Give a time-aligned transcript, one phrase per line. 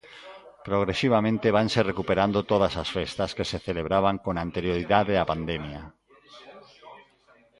[0.67, 5.81] Progresivamente vanse recuperando todas as festas que se celebraban con anterioridade á pandemia.